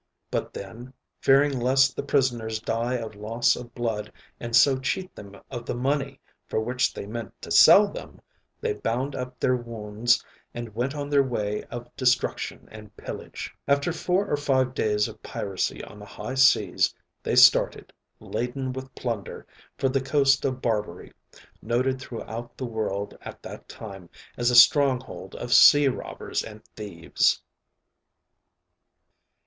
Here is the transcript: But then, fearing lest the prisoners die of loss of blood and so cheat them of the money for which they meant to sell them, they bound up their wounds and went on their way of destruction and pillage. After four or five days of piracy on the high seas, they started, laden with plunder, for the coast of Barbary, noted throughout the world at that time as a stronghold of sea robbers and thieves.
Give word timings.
But 0.31 0.51
then, 0.51 0.93
fearing 1.19 1.59
lest 1.59 1.95
the 1.95 2.01
prisoners 2.01 2.59
die 2.59 2.95
of 2.95 3.13
loss 3.13 3.55
of 3.55 3.75
blood 3.75 4.11
and 4.39 4.55
so 4.55 4.79
cheat 4.79 5.15
them 5.15 5.39
of 5.51 5.67
the 5.67 5.75
money 5.75 6.19
for 6.47 6.59
which 6.59 6.91
they 6.91 7.05
meant 7.05 7.39
to 7.43 7.51
sell 7.51 7.87
them, 7.87 8.19
they 8.59 8.73
bound 8.73 9.15
up 9.15 9.39
their 9.39 9.55
wounds 9.55 10.25
and 10.55 10.73
went 10.73 10.95
on 10.95 11.11
their 11.11 11.21
way 11.21 11.65
of 11.65 11.87
destruction 11.95 12.67
and 12.71 12.97
pillage. 12.97 13.53
After 13.67 13.93
four 13.93 14.25
or 14.27 14.37
five 14.37 14.73
days 14.73 15.07
of 15.07 15.21
piracy 15.21 15.83
on 15.83 15.99
the 15.99 16.07
high 16.07 16.33
seas, 16.33 16.95
they 17.21 17.35
started, 17.35 17.93
laden 18.19 18.73
with 18.73 18.95
plunder, 18.95 19.45
for 19.77 19.87
the 19.87 20.01
coast 20.01 20.43
of 20.45 20.63
Barbary, 20.63 21.13
noted 21.61 22.01
throughout 22.01 22.57
the 22.57 22.65
world 22.65 23.15
at 23.21 23.43
that 23.43 23.69
time 23.69 24.09
as 24.35 24.49
a 24.49 24.55
stronghold 24.55 25.35
of 25.35 25.53
sea 25.53 25.87
robbers 25.89 26.43
and 26.43 26.65
thieves. 26.69 27.43